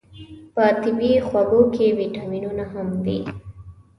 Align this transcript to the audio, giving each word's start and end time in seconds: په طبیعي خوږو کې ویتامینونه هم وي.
په 0.55 0.63
طبیعي 0.83 1.19
خوږو 1.27 1.61
کې 1.75 1.87
ویتامینونه 1.99 2.63
هم 2.73 2.87
وي. 3.03 3.19